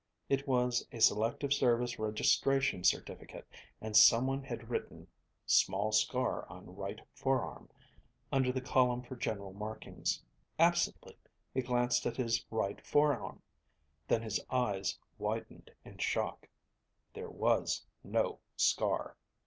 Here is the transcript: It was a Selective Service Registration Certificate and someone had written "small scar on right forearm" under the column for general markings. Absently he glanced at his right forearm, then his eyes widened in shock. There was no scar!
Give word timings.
It 0.29 0.47
was 0.47 0.83
a 0.91 0.99
Selective 0.99 1.53
Service 1.53 1.99
Registration 1.99 2.83
Certificate 2.83 3.47
and 3.79 3.95
someone 3.95 4.41
had 4.41 4.67
written 4.71 5.07
"small 5.45 5.91
scar 5.91 6.49
on 6.49 6.75
right 6.75 6.99
forearm" 7.13 7.69
under 8.31 8.51
the 8.51 8.61
column 8.61 9.03
for 9.03 9.15
general 9.15 9.53
markings. 9.53 10.19
Absently 10.57 11.19
he 11.53 11.61
glanced 11.61 12.07
at 12.07 12.17
his 12.17 12.43
right 12.49 12.83
forearm, 12.83 13.43
then 14.07 14.23
his 14.23 14.43
eyes 14.49 14.97
widened 15.19 15.69
in 15.85 15.99
shock. 15.99 16.49
There 17.13 17.29
was 17.29 17.85
no 18.03 18.39
scar! 18.57 19.17